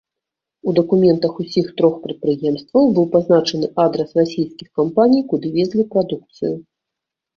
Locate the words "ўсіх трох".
1.41-1.99